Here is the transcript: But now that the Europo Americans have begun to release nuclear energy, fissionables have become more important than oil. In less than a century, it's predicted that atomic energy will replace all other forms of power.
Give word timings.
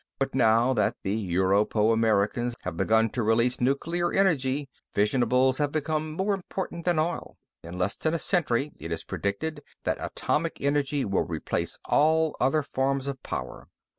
But 0.17 0.33
now 0.33 0.73
that 0.73 0.95
the 1.03 1.15
Europo 1.15 1.93
Americans 1.93 2.55
have 2.63 2.75
begun 2.75 3.11
to 3.11 3.21
release 3.21 3.61
nuclear 3.61 4.11
energy, 4.11 4.67
fissionables 4.91 5.59
have 5.59 5.71
become 5.71 6.13
more 6.13 6.33
important 6.33 6.85
than 6.85 6.97
oil. 6.97 7.37
In 7.63 7.77
less 7.77 7.97
than 7.97 8.15
a 8.15 8.17
century, 8.17 8.71
it's 8.79 9.03
predicted 9.03 9.61
that 9.83 9.97
atomic 10.01 10.59
energy 10.59 11.05
will 11.05 11.21
replace 11.27 11.77
all 11.85 12.35
other 12.41 12.63
forms 12.63 13.05
of 13.07 13.21
power. 13.21 13.67